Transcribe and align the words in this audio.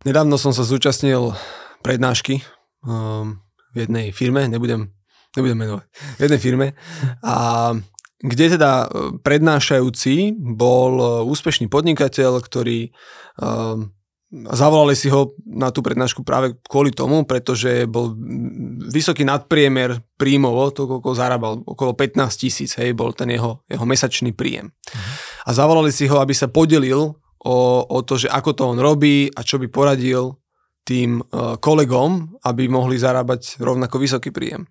Nedávno 0.00 0.40
som 0.40 0.56
sa 0.56 0.64
zúčastnil 0.64 1.36
prednášky 1.84 2.40
um, 2.80 3.36
v 3.76 3.84
jednej 3.84 4.16
firme, 4.16 4.48
nebudem, 4.48 4.88
nebudem 5.36 5.58
menovať, 5.60 5.86
v 6.16 6.20
jednej 6.24 6.40
firme 6.40 6.66
a 7.20 7.36
kde 8.20 8.56
teda 8.56 8.88
prednášajúci 9.20 10.40
bol 10.40 11.24
úspešný 11.28 11.68
podnikateľ, 11.68 12.40
ktorý 12.40 12.96
um, 13.40 13.92
zavolali 14.30 14.96
si 14.96 15.12
ho 15.12 15.36
na 15.44 15.68
tú 15.68 15.84
prednášku 15.84 16.24
práve 16.24 16.56
kvôli 16.64 16.96
tomu, 16.96 17.28
pretože 17.28 17.84
bol 17.84 18.16
vysoký 18.88 19.28
nadpriemer 19.28 20.00
príjmovo, 20.16 20.72
to 20.72 20.88
koľko 20.88 21.12
zarábal, 21.12 21.60
okolo 21.66 21.92
15 21.92 22.40
tisíc, 22.40 22.72
hej, 22.80 22.96
bol 22.96 23.12
ten 23.12 23.36
jeho, 23.36 23.60
jeho 23.68 23.84
mesačný 23.84 24.32
príjem. 24.32 24.72
Uh-huh. 24.72 25.00
A 25.44 25.50
zavolali 25.52 25.92
si 25.92 26.08
ho, 26.08 26.16
aby 26.22 26.32
sa 26.32 26.48
podelil 26.48 27.20
o, 27.44 27.84
o 27.84 27.98
to, 28.04 28.20
že 28.20 28.28
ako 28.28 28.50
to 28.52 28.62
on 28.68 28.78
robí 28.78 29.28
a 29.32 29.40
čo 29.40 29.56
by 29.56 29.68
poradil 29.72 30.36
tým 30.84 31.20
uh, 31.20 31.56
kolegom, 31.60 32.40
aby 32.44 32.66
mohli 32.66 32.96
zarábať 32.96 33.60
rovnako 33.60 33.96
vysoký 34.00 34.32
príjem 34.32 34.64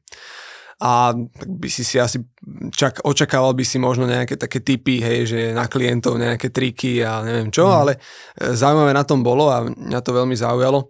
a 0.79 1.11
tak 1.11 1.49
by 1.59 1.67
si 1.67 1.83
si 1.83 1.99
asi 1.99 2.23
čak, 2.71 3.03
očakával 3.03 3.51
by 3.51 3.67
si 3.67 3.75
možno 3.75 4.07
nejaké 4.07 4.39
také 4.39 4.63
typy, 4.63 5.03
hej, 5.03 5.19
že 5.27 5.39
na 5.51 5.67
klientov 5.67 6.15
nejaké 6.15 6.55
triky 6.55 7.03
a 7.03 7.19
neviem 7.19 7.51
čo, 7.51 7.67
mm. 7.67 7.75
ale 7.75 7.91
e, 7.99 8.55
zaujímavé 8.55 8.95
na 8.95 9.03
tom 9.03 9.19
bolo 9.19 9.51
a 9.51 9.67
mňa 9.67 9.99
to 9.99 10.15
veľmi 10.15 10.35
zaujalo. 10.39 10.87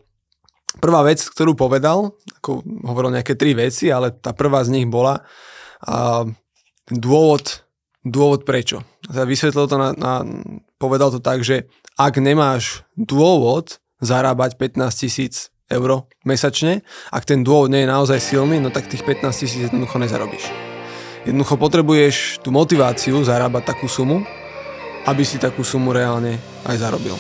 Prvá 0.78 1.02
vec, 1.02 1.26
ktorú 1.26 1.58
povedal, 1.58 2.14
ako 2.38 2.62
hovoril 2.86 3.18
nejaké 3.18 3.34
tri 3.34 3.58
veci, 3.58 3.90
ale 3.90 4.14
tá 4.14 4.38
prvá 4.38 4.62
z 4.62 4.78
nich 4.78 4.86
bola 4.86 5.26
a, 5.82 6.22
dôvod, 6.94 7.66
dôvod 8.06 8.46
prečo. 8.46 8.86
Teda 9.02 9.26
vysvetlil 9.26 9.66
to 9.66 9.78
na, 9.82 9.90
na, 9.98 10.14
povedal 10.80 11.12
to 11.12 11.20
tak, 11.20 11.44
že 11.44 11.68
ak 12.00 12.18
nemáš 12.18 12.88
dôvod 12.96 13.84
zarábať 14.00 14.56
15 14.56 15.04
tisíc 15.06 15.52
eur 15.70 16.10
mesačne. 16.26 16.82
Ak 17.14 17.28
ten 17.28 17.46
dôvod 17.46 17.70
nie 17.70 17.86
je 17.86 17.92
naozaj 17.92 18.20
silný, 18.24 18.58
no 18.58 18.74
tak 18.74 18.90
tých 18.90 19.06
15 19.06 19.30
tisíc 19.36 19.62
jednoducho 19.70 20.02
nezarobíš. 20.02 20.50
Jednoducho 21.28 21.60
potrebuješ 21.60 22.42
tú 22.42 22.50
motiváciu 22.50 23.22
zarábať 23.22 23.76
takú 23.76 23.86
sumu, 23.92 24.24
aby 25.06 25.24
si 25.28 25.38
takú 25.38 25.62
sumu 25.62 25.94
reálne 25.94 26.40
aj 26.66 26.76
zarobil. 26.80 27.20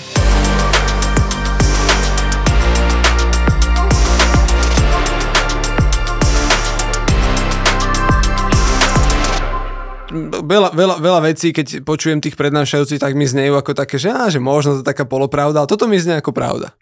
Veľa, 10.50 10.69
veľa, 10.73 10.95
veľa 10.97 11.22
vecí, 11.30 11.53
keď 11.53 11.86
počujem 11.86 12.17
tých 12.17 12.33
prednášajúcich, 12.33 12.97
tak 12.97 13.14
mi 13.14 13.30
znejú 13.30 13.53
ako 13.53 13.78
také, 13.78 14.02
že, 14.02 14.09
á, 14.09 14.33
že 14.33 14.42
možno 14.42 14.81
to 14.81 14.83
taká 14.83 15.05
polopravda, 15.05 15.61
ale 15.61 15.69
toto 15.69 15.86
mi 15.86 16.02
znie 16.02 16.17
ako 16.17 16.33
pravda. 16.33 16.73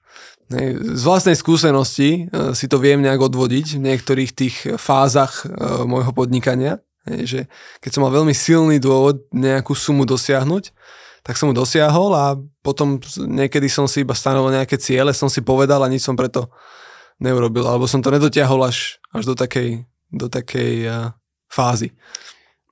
Z 0.71 1.03
vlastnej 1.03 1.35
skúsenosti 1.35 2.31
e, 2.31 2.55
si 2.55 2.71
to 2.71 2.79
viem 2.79 3.03
nejak 3.03 3.19
odvodiť 3.19 3.75
v 3.75 3.83
niektorých 3.83 4.31
tých 4.31 4.55
fázach 4.79 5.43
e, 5.43 5.51
môjho 5.83 6.15
podnikania, 6.15 6.79
že 7.03 7.51
keď 7.83 7.91
som 7.91 8.01
mal 8.07 8.15
veľmi 8.15 8.31
silný 8.31 8.79
dôvod 8.79 9.27
nejakú 9.35 9.75
sumu 9.75 10.07
dosiahnuť, 10.07 10.71
tak 11.27 11.35
som 11.35 11.51
mu 11.51 11.55
dosiahol 11.55 12.15
a 12.15 12.39
potom 12.63 13.03
niekedy 13.19 13.67
som 13.67 13.83
si 13.83 14.07
iba 14.07 14.15
stanovil 14.15 14.55
nejaké 14.55 14.79
ciele, 14.79 15.11
som 15.11 15.27
si 15.27 15.43
povedal 15.43 15.83
a 15.83 15.91
nič 15.91 16.07
som 16.07 16.15
preto 16.15 16.47
neurobil, 17.19 17.67
alebo 17.67 17.83
som 17.83 17.99
to 17.99 18.07
nedotiahol 18.07 18.63
až, 18.63 19.03
až 19.11 19.27
do 19.27 19.35
takej, 19.35 19.83
do 20.07 20.31
takej 20.31 20.73
uh, 20.88 21.11
fázy. 21.51 21.91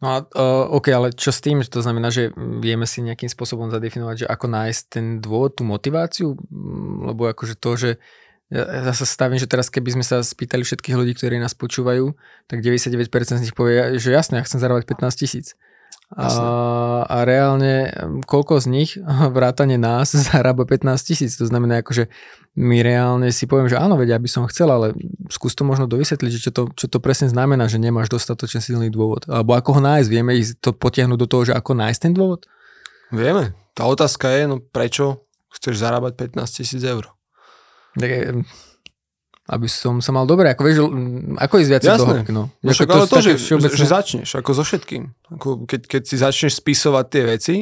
No 0.03 0.07
a 0.11 0.17
uh, 0.27 0.75
OK, 0.75 0.91
ale 0.91 1.15
čo 1.15 1.31
s 1.31 1.39
tým? 1.39 1.63
To 1.63 1.79
znamená, 1.79 2.11
že 2.11 2.35
vieme 2.35 2.83
si 2.83 2.99
nejakým 2.99 3.31
spôsobom 3.31 3.71
zadefinovať, 3.71 4.25
že 4.25 4.27
ako 4.27 4.45
nájsť 4.51 4.81
ten 4.91 5.05
dôvod, 5.23 5.55
tú 5.55 5.63
motiváciu? 5.63 6.35
Lebo 7.07 7.31
akože 7.31 7.55
to, 7.55 7.71
že 7.79 7.91
ja, 8.53 8.93
sa 8.93 9.07
stavím, 9.07 9.41
že 9.41 9.49
teraz 9.49 9.73
keby 9.73 9.97
sme 9.97 10.05
sa 10.05 10.21
spýtali 10.21 10.61
všetkých 10.61 10.93
ľudí, 10.93 11.17
ktorí 11.17 11.41
nás 11.41 11.57
počúvajú, 11.57 12.13
tak 12.45 12.61
99% 12.61 13.09
z 13.39 13.41
nich 13.41 13.55
povie, 13.57 13.97
že 13.97 14.13
jasne, 14.13 14.38
ja 14.38 14.45
chcem 14.45 14.61
zarábať 14.61 14.85
15 14.85 15.21
tisíc. 15.25 15.57
A, 16.13 16.29
a 17.09 17.17
reálne 17.25 17.89
koľko 18.29 18.61
z 18.61 18.67
nich 18.69 18.91
vrátane 19.35 19.81
nás 19.81 20.13
zarába 20.29 20.69
15 20.69 21.01
tisíc. 21.01 21.33
To 21.41 21.49
znamená 21.49 21.81
akože 21.81 22.07
my 22.55 22.79
reálne 22.85 23.33
si 23.33 23.49
poviem, 23.49 23.67
že 23.67 23.75
áno, 23.75 23.99
veď 23.99 24.16
ja 24.16 24.19
by 24.21 24.29
som 24.31 24.47
chcel, 24.47 24.69
ale 24.71 24.95
skús 25.27 25.57
to 25.57 25.67
možno 25.67 25.89
dovysvetliť, 25.91 26.31
že 26.31 26.43
čo 26.49 26.51
to, 26.55 26.63
čo 26.71 26.88
to 26.88 27.03
presne 27.03 27.27
znamená, 27.27 27.67
že 27.67 27.81
nemáš 27.81 28.07
dostatočne 28.07 28.63
silný 28.63 28.88
dôvod. 28.93 29.27
Alebo 29.27 29.57
ako 29.57 29.79
ho 29.79 29.81
nájsť, 29.83 30.07
vieme 30.07 30.38
ísť 30.38 30.61
to 30.61 30.71
potiahnuť 30.71 31.19
do 31.19 31.27
toho, 31.27 31.51
že 31.51 31.57
ako 31.57 31.75
nájsť 31.75 31.99
ten 31.99 32.13
dôvod? 32.16 32.47
Vieme. 33.11 33.57
Tá 33.75 33.89
otázka 33.91 34.31
je, 34.31 34.47
no 34.47 34.63
prečo 34.63 35.27
chceš 35.51 35.83
zarábať 35.83 36.31
15 36.31 36.57
tisíc 36.63 36.79
eur? 36.79 37.11
Tak, 37.99 38.39
aby 39.45 39.69
som 39.69 40.01
sa 40.01 40.09
mal 40.09 40.25
dobre, 40.25 40.50
ako 40.50 40.61
vieš, 40.66 40.78
ako 41.38 41.53
ísť 41.61 41.69
viac 41.69 41.83
do 41.85 42.06
hĺbky, 42.09 42.33
no. 42.33 42.50
no 42.50 42.69
však, 42.73 42.89
ale 42.89 43.06
to, 43.06 43.22
že, 43.22 43.31
všeobecné... 43.38 43.78
že 43.78 43.85
začneš, 43.85 44.29
ako 44.41 44.50
so 44.57 44.63
všetkým. 44.66 45.03
Ako 45.38 45.69
keď, 45.69 45.81
keď 45.85 46.01
si 46.01 46.16
začneš 46.17 46.57
spisovať 46.57 47.06
tie 47.13 47.23
veci, 47.29 47.55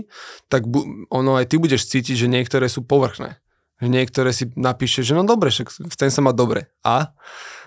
tak 0.47 0.63
bu, 0.63 1.07
ono 1.11 1.35
aj 1.35 1.51
ty 1.51 1.59
budeš 1.59 1.91
cítiť, 1.91 2.15
že 2.15 2.31
niektoré 2.31 2.71
sú 2.71 2.87
povrchné. 2.87 3.35
Že 3.83 3.87
niektoré 3.91 4.31
si 4.31 4.47
napíšeš, 4.55 5.11
že 5.11 5.13
no 5.17 5.27
dobre, 5.27 5.51
však 5.51 5.91
chcem 5.91 6.07
sa 6.07 6.23
mať 6.23 6.35
dobre. 6.39 6.71
A? 6.87 7.11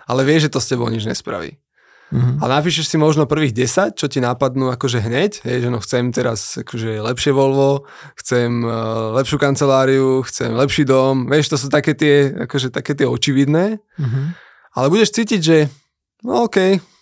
Ale 0.09 0.25
vieš, 0.25 0.49
že 0.49 0.53
to 0.57 0.65
s 0.65 0.71
tebou 0.73 0.89
nič 0.89 1.05
nespraví. 1.05 1.61
Mm-hmm. 2.07 2.39
A 2.39 2.45
napíšeš 2.47 2.87
si 2.87 2.97
možno 3.03 3.27
prvých 3.27 3.51
10, 3.51 3.99
čo 3.99 4.07
ti 4.07 4.23
napadnú 4.23 4.71
akože 4.71 5.03
hneď, 5.03 5.43
hej, 5.43 5.67
že 5.67 5.69
no 5.75 5.83
chcem 5.83 6.15
teraz 6.15 6.55
akože 6.63 7.03
lepšie 7.03 7.35
Volvo, 7.35 7.83
chcem 8.15 8.63
uh, 8.63 9.11
lepšiu 9.19 9.43
kanceláriu, 9.43 10.23
chcem 10.23 10.55
lepší 10.55 10.87
dom, 10.87 11.27
vieš, 11.27 11.51
to 11.51 11.59
sú 11.59 11.67
také 11.67 11.99
tie, 11.99 12.31
akože 12.47 12.71
také 12.71 12.95
tie 12.95 13.11
očividné, 13.11 13.83
mm-hmm. 13.83 14.25
ale 14.79 14.87
budeš 14.87 15.19
cítiť, 15.19 15.41
že 15.43 15.67
no 16.23 16.47
okej, 16.47 16.79
okay, 16.79 16.96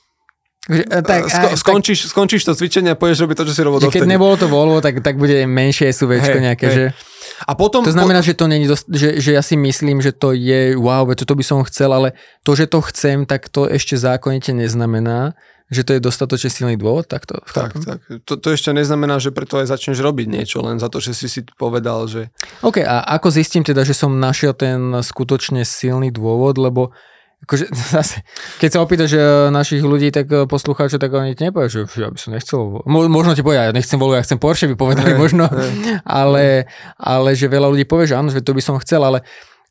tak, 1.04 1.28
Sko- 1.28 1.52
a, 1.52 1.56
skončíš, 1.60 1.98
tak, 2.08 2.10
skončíš 2.16 2.42
to 2.48 2.52
cvičenie 2.56 2.90
a 2.92 2.96
pôjdeš 2.96 3.20
robiť 3.28 3.36
to, 3.36 3.44
čo 3.44 3.52
si 3.52 3.60
robil 3.60 3.84
Keď 3.84 4.08
nebolo 4.08 4.32
to 4.40 4.48
Volvo, 4.48 4.80
tak, 4.80 5.04
tak 5.04 5.20
bude 5.20 5.44
menšie 5.44 5.92
SUVčko 5.92 6.40
hey, 6.40 6.44
nejaké, 6.44 6.66
hey. 6.72 6.74
že... 6.74 6.84
A 7.44 7.52
potom... 7.52 7.84
To 7.84 7.92
znamená, 7.92 8.24
po... 8.24 8.26
že 8.26 8.32
to 8.32 8.48
není 8.48 8.64
dosť, 8.64 8.84
že, 8.88 9.08
že 9.20 9.30
ja 9.36 9.44
si 9.44 9.60
myslím, 9.60 10.00
že 10.00 10.16
to 10.16 10.32
je 10.32 10.72
wow, 10.72 11.04
toto 11.12 11.36
by 11.36 11.44
som 11.44 11.60
chcel, 11.68 11.92
ale 11.92 12.16
to, 12.48 12.56
že 12.56 12.64
to 12.64 12.80
chcem, 12.80 13.28
tak 13.28 13.52
to 13.52 13.68
ešte 13.68 14.00
zákonite 14.00 14.56
neznamená, 14.56 15.36
že 15.68 15.84
to 15.84 15.96
je 15.96 16.00
dostatočne 16.00 16.48
silný 16.48 16.80
dôvod, 16.80 17.12
tak 17.12 17.28
to 17.28 17.40
Tak, 17.44 17.72
tak. 17.84 18.00
To, 18.24 18.40
to 18.40 18.48
ešte 18.52 18.72
neznamená, 18.72 19.20
že 19.20 19.36
preto 19.36 19.60
aj 19.60 19.68
začneš 19.68 20.00
robiť 20.00 20.26
niečo, 20.32 20.64
len 20.64 20.80
za 20.80 20.88
to, 20.88 20.96
že 21.00 21.12
si 21.12 21.28
si 21.28 21.44
povedal, 21.60 22.08
že... 22.08 22.32
OK, 22.64 22.80
a 22.80 23.04
ako 23.04 23.28
zistím 23.32 23.64
teda, 23.64 23.84
že 23.84 23.92
som 23.92 24.16
našiel 24.16 24.56
ten 24.56 24.80
skutočne 25.04 25.60
silný 25.68 26.08
dôvod, 26.08 26.56
lebo 26.56 26.96
akože 27.44 27.64
zase, 27.94 28.24
keď 28.58 28.68
sa 28.72 28.78
opýtaš 28.80 29.10
našich 29.52 29.84
ľudí, 29.84 30.08
tak 30.10 30.26
eh, 30.32 30.48
poslucháčov, 30.48 30.98
tak 30.98 31.12
oni 31.12 31.36
ti 31.36 31.44
nepovedajú, 31.46 31.86
že 31.86 32.00
ja 32.00 32.08
by 32.08 32.18
som 32.18 32.30
nechcel, 32.32 32.58
možno 32.88 33.36
ti 33.36 33.44
povedia, 33.44 33.68
ja 33.68 33.76
nechcem 33.76 34.00
Volvo, 34.00 34.16
ja 34.16 34.24
chcem 34.24 34.40
Porsche, 34.40 34.66
by 34.72 34.76
povedali 34.76 35.12
hey, 35.14 35.20
možno, 35.20 35.46
hey. 35.46 36.00
Ale, 36.02 36.66
ale 36.96 37.36
že 37.36 37.46
veľa 37.46 37.70
ľudí 37.70 37.84
povie, 37.84 38.08
že 38.08 38.16
áno, 38.18 38.32
že 38.32 38.40
to 38.40 38.56
by 38.56 38.62
som 38.64 38.80
chcel, 38.80 39.04
ale 39.04 39.22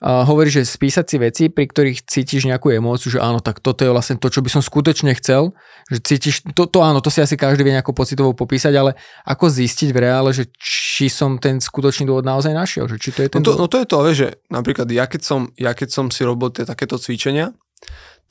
uh, 0.04 0.28
hovorí, 0.28 0.52
že 0.52 0.68
spísať 0.68 1.06
si 1.08 1.18
veci, 1.18 1.44
pri 1.48 1.66
ktorých 1.66 2.04
cítiš 2.04 2.44
nejakú 2.46 2.76
emóciu, 2.76 3.08
že 3.08 3.24
áno, 3.24 3.40
tak 3.40 3.64
toto 3.64 3.88
je 3.88 3.90
vlastne 3.90 4.20
to, 4.20 4.28
čo 4.28 4.44
by 4.44 4.50
som 4.52 4.62
skutočne 4.62 5.16
chcel, 5.16 5.56
že 5.88 6.04
cítiš, 6.04 6.44
to, 6.52 6.68
to 6.68 6.84
áno, 6.84 7.00
to 7.00 7.08
si 7.08 7.24
asi 7.24 7.40
každý 7.40 7.64
vie 7.64 7.74
nejako 7.74 7.96
pocitovo 7.96 8.36
popísať, 8.36 8.74
ale 8.76 9.00
ako 9.24 9.48
zistiť 9.48 9.90
v 9.96 10.02
reále, 10.04 10.36
že 10.36 10.52
či 10.60 11.08
som 11.08 11.40
ten 11.40 11.64
skutočný 11.64 12.04
dôvod 12.06 12.28
naozaj 12.28 12.52
našiel, 12.52 12.86
že 12.92 13.00
či 13.00 13.16
to 13.16 13.24
je 13.24 13.30
ten 13.32 13.40
no 13.40 13.48
to, 13.48 13.54
no 13.56 13.66
to 13.72 13.80
je 13.80 13.88
to, 13.88 13.98
že 14.12 14.28
napríklad 14.52 14.88
ja 14.92 15.08
keď 15.08 15.22
som, 15.24 15.42
ja 15.56 15.72
keď 15.72 15.90
som 15.90 16.06
si 16.12 16.22
robil 16.28 16.52
tie 16.52 16.68
takéto 16.68 17.00
cvičenia, 17.00 17.56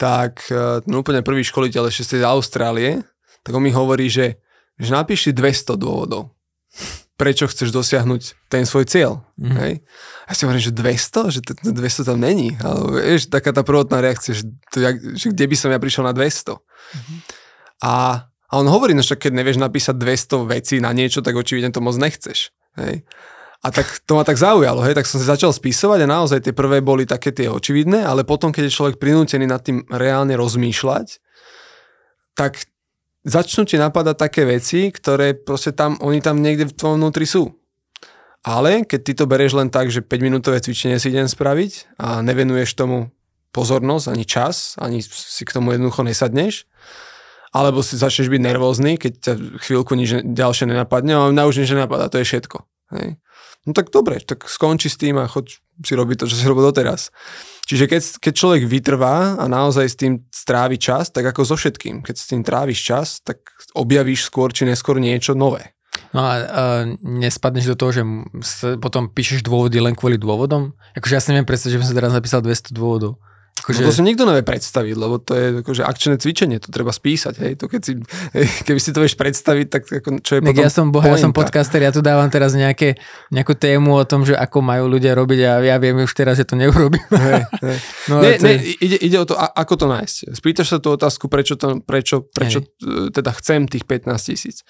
tak 0.03 0.51
e, 0.51 0.83
no 0.91 1.07
úplne 1.07 1.23
prvý 1.23 1.47
školiteľ 1.47 1.87
ešte 1.87 2.19
z 2.19 2.27
Austrálie, 2.27 3.07
tak 3.47 3.53
on 3.55 3.63
mi 3.63 3.71
hovorí, 3.71 4.11
že, 4.11 4.43
že 4.79 4.91
napíš 4.91 5.29
si 5.29 5.31
200 5.31 5.79
dôvodov, 5.79 6.35
prečo 7.15 7.47
chceš 7.47 7.71
dosiahnuť 7.71 8.51
ten 8.51 8.67
svoj 8.67 8.87
cieľ. 8.91 9.23
Mm-hmm. 9.39 9.59
Hej? 9.63 9.73
A 10.27 10.31
si 10.35 10.43
hovorím, 10.43 10.65
že 10.65 10.75
200? 10.75 11.35
Že 11.39 11.41
to 11.47 11.53
200 11.71 12.09
tam 12.09 12.19
není. 12.19 12.59
Ale 12.59 12.99
vieš, 12.99 13.31
taká 13.31 13.55
tá 13.55 13.63
prvotná 13.63 14.03
reakcia, 14.03 14.35
že, 14.35 14.51
to, 14.75 14.83
že 15.15 15.31
kde 15.31 15.45
by 15.47 15.57
som 15.59 15.71
ja 15.71 15.79
prišiel 15.79 16.03
na 16.03 16.15
200. 16.15 16.59
Mm-hmm. 16.59 17.19
A, 17.87 17.95
a 18.27 18.53
on 18.59 18.67
hovorí, 18.67 18.95
no 18.95 19.07
však 19.07 19.31
keď 19.31 19.33
nevieš 19.39 19.63
napísať 19.63 19.95
200 19.99 20.51
vecí 20.51 20.77
na 20.83 20.91
niečo, 20.91 21.23
tak 21.23 21.39
očividne 21.39 21.71
to 21.71 21.79
moc 21.79 21.95
nechceš. 21.95 22.51
Hej? 22.79 23.07
A 23.63 23.71
tak 23.71 24.03
to 24.03 24.19
ma 24.19 24.27
tak 24.27 24.43
zaujalo, 24.43 24.83
hej, 24.83 24.99
tak 24.99 25.07
som 25.07 25.23
si 25.23 25.27
začal 25.31 25.55
spisovať 25.55 26.03
a 26.03 26.11
naozaj 26.11 26.43
tie 26.43 26.51
prvé 26.51 26.83
boli 26.83 27.07
také 27.07 27.31
tie 27.31 27.47
očividné, 27.47 28.03
ale 28.03 28.27
potom, 28.27 28.51
keď 28.51 28.67
je 28.67 28.75
človek 28.75 28.99
prinútený 28.99 29.47
nad 29.47 29.63
tým 29.63 29.87
reálne 29.87 30.35
rozmýšľať, 30.35 31.23
tak 32.35 32.67
začnú 33.23 33.63
ti 33.63 33.79
napadať 33.79 34.19
také 34.19 34.43
veci, 34.43 34.91
ktoré 34.91 35.39
proste 35.39 35.71
tam, 35.71 35.95
oni 36.03 36.19
tam 36.19 36.43
niekde 36.43 36.75
v 36.75 36.75
tvojom 36.75 36.99
vnútri 36.99 37.23
sú. 37.23 37.55
Ale 38.43 38.83
keď 38.83 39.01
ty 39.07 39.13
to 39.15 39.31
bereš 39.31 39.55
len 39.55 39.71
tak, 39.71 39.95
že 39.95 40.03
5-minútové 40.03 40.59
cvičenie 40.59 40.99
si 40.99 41.15
idem 41.15 41.31
spraviť 41.31 41.95
a 42.03 42.19
nevenuješ 42.19 42.75
tomu 42.75 43.15
pozornosť, 43.55 44.11
ani 44.11 44.27
čas, 44.27 44.75
ani 44.83 44.99
si 45.07 45.47
k 45.47 45.55
tomu 45.55 45.71
jednoducho 45.71 46.03
nesadneš, 46.03 46.67
alebo 47.55 47.85
si 47.87 47.95
začneš 47.95 48.27
byť 48.27 48.43
nervózny, 48.43 48.99
keď 48.99 49.13
ťa 49.23 49.33
chvíľku 49.63 49.95
nič 49.95 50.27
ďalšie 50.27 50.67
nenapadne, 50.67 51.15
a 51.15 51.31
mňa 51.31 51.47
už 51.47 51.63
nič 51.63 51.71
nenapadá, 51.71 52.11
to 52.11 52.19
je 52.19 52.27
všetko. 52.27 52.72
Hej. 52.93 53.17
No 53.65 53.73
tak 53.73 53.95
dobre, 53.95 54.19
tak 54.19 54.51
skonči 54.51 54.91
s 54.91 54.99
tým 54.99 55.17
a 55.23 55.31
choď 55.31 55.63
si 55.83 55.93
robiť 55.95 56.17
to, 56.23 56.27
čo 56.29 56.37
si 56.37 56.45
robil 56.47 56.69
doteraz. 56.69 57.15
Čiže 57.65 57.85
keď, 57.87 58.03
keď 58.19 58.33
človek 58.35 58.63
vytrvá 58.67 59.39
a 59.39 59.45
naozaj 59.47 59.87
s 59.87 59.97
tým 59.97 60.27
strávi 60.35 60.77
čas, 60.83 61.15
tak 61.15 61.23
ako 61.31 61.47
so 61.47 61.55
všetkým, 61.55 62.03
keď 62.03 62.15
s 62.19 62.27
tým 62.27 62.43
tráviš 62.43 62.83
čas, 62.83 63.09
tak 63.23 63.39
objavíš 63.73 64.27
skôr 64.27 64.51
či 64.51 64.67
neskôr 64.67 64.99
niečo 64.99 65.39
nové. 65.39 65.73
No 66.13 66.27
a, 66.27 66.35
a 66.37 66.63
nespadneš 67.01 67.73
do 67.73 67.77
toho, 67.79 67.91
že 67.95 68.03
potom 68.83 69.09
píšeš 69.09 69.47
dôvody 69.47 69.81
len 69.81 69.97
kvôli 69.97 70.21
dôvodom? 70.21 70.77
Akože 70.99 71.15
ja 71.17 71.23
si 71.23 71.33
neviem 71.33 71.49
predstaviť, 71.49 71.73
že 71.73 71.81
by 71.81 71.87
som 71.89 71.97
teraz 71.97 72.13
napísal 72.13 72.41
200 72.45 72.77
dôvodov. 72.77 73.23
Akože... 73.63 73.87
No 73.87 73.89
to 73.89 73.95
si 73.95 74.03
nikto 74.03 74.27
nevie 74.27 74.43
predstaviť, 74.43 74.95
lebo 74.99 75.23
to 75.23 75.39
je 75.39 75.47
akože 75.63 75.83
akčné 75.87 76.19
cvičenie, 76.19 76.59
to 76.59 76.75
treba 76.75 76.91
spísať, 76.91 77.35
hej, 77.39 77.53
to 77.55 77.71
keď 77.71 77.81
si, 77.87 77.93
keby 78.67 78.81
si 78.83 78.91
to 78.91 78.99
vieš 78.99 79.15
predstaviť, 79.15 79.67
tak 79.71 79.83
ako, 79.87 80.09
čo 80.19 80.33
je 80.35 80.41
tak 80.43 80.51
potom 80.51 80.67
ja 80.67 80.71
som, 80.75 80.87
boha, 80.91 81.07
ja 81.07 81.15
som 81.15 81.31
podcaster, 81.31 81.79
ja 81.79 81.95
tu 81.95 82.03
dávam 82.03 82.27
teraz 82.27 82.59
nejaké, 82.59 82.99
nejakú 83.31 83.55
tému 83.55 83.95
o 83.95 84.03
tom, 84.03 84.27
že 84.27 84.35
ako 84.35 84.67
majú 84.67 84.91
ľudia 84.91 85.15
robiť 85.15 85.39
a 85.47 85.51
ja 85.63 85.77
viem 85.79 85.95
už 86.03 86.11
teraz, 86.11 86.43
že 86.43 86.45
to 86.51 86.59
neurobím. 86.59 87.07
Hej, 87.07 87.47
hej. 87.63 87.79
No, 88.11 88.19
ne, 88.19 88.35
ne, 88.43 88.59
je... 88.59 88.83
ide, 88.83 88.99
ide 88.99 89.17
o 89.23 89.27
to, 89.31 89.39
a, 89.39 89.47
ako 89.47 89.79
to 89.79 89.87
nájsť. 89.87 90.35
Spýtaš 90.35 90.75
sa 90.75 90.79
tú 90.83 90.91
otázku, 90.99 91.31
prečo, 91.31 91.55
to, 91.55 91.79
prečo, 91.87 92.27
prečo 92.35 92.67
hej. 92.67 93.15
teda 93.15 93.31
chcem 93.39 93.71
tých 93.71 93.87
15 93.87 94.11
tisíc. 94.27 94.67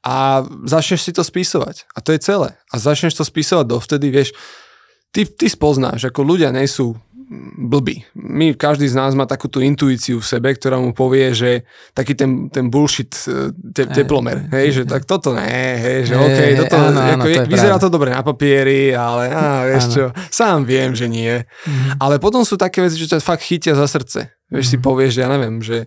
A 0.00 0.40
začneš 0.64 1.04
si 1.04 1.12
to 1.12 1.20
spísovať. 1.20 1.92
A 1.92 2.00
to 2.00 2.16
je 2.16 2.24
celé. 2.24 2.56
A 2.72 2.80
začneš 2.80 3.20
to 3.20 3.24
spísovať 3.28 3.68
dovtedy, 3.68 4.08
vieš, 4.08 4.32
ty, 5.12 5.26
ty 5.26 5.46
spoznáš, 5.50 6.08
ako 6.08 6.22
ľudia 6.22 6.54
nie 6.54 6.66
sú 6.66 6.96
blbý. 7.56 8.02
My, 8.18 8.50
každý 8.58 8.90
z 8.90 8.98
nás 8.98 9.14
má 9.14 9.22
takú 9.22 9.46
tú 9.46 9.62
intuíciu 9.62 10.18
v 10.18 10.26
sebe, 10.26 10.50
ktorá 10.50 10.82
mu 10.82 10.90
povie, 10.90 11.30
že 11.30 11.62
taký 11.94 12.18
ten, 12.18 12.50
ten 12.50 12.66
bullshit 12.66 13.14
e, 13.30 13.54
te, 13.70 13.86
teplomer, 13.86 14.50
hej, 14.50 14.74
že 14.74 14.82
tak 14.82 15.06
toto 15.06 15.38
ne, 15.38 15.78
hej, 15.78 16.10
že 16.10 16.18
OK, 16.18 16.40
toto, 16.66 16.74
áno, 16.74 16.98
áno, 16.98 17.22
ako, 17.22 17.26
to 17.30 17.42
vyzerá 17.46 17.78
to 17.78 17.86
dobre 17.86 18.10
na 18.10 18.26
papieri, 18.26 18.90
ale 18.90 19.30
á, 19.30 19.62
vieš 19.70 19.84
áno. 19.86 19.94
čo, 19.94 20.02
sám 20.26 20.66
viem, 20.66 20.90
že 20.90 21.06
nie. 21.06 21.38
Mm-hmm. 21.38 22.02
Ale 22.02 22.18
potom 22.18 22.42
sú 22.42 22.58
také 22.58 22.82
veci, 22.82 22.98
že 22.98 23.14
ťa 23.14 23.22
fakt 23.22 23.46
chytia 23.46 23.78
za 23.78 23.86
srdce. 23.86 24.34
Vieš, 24.50 24.66
mm-hmm. 24.66 24.72
si 24.74 24.76
mhm. 24.76 24.82
povieš, 24.82 25.10
že 25.14 25.20
ja 25.22 25.28
neviem, 25.30 25.56
že 25.62 25.78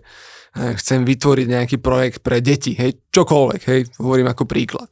chcem 0.80 1.04
vytvoriť 1.04 1.46
nejaký 1.60 1.76
projekt 1.84 2.24
pre 2.24 2.40
deti, 2.40 2.72
hej, 2.72 3.04
čokoľvek, 3.12 3.62
hej, 3.68 3.80
hovorím 4.00 4.32
ako 4.32 4.48
príklad. 4.48 4.88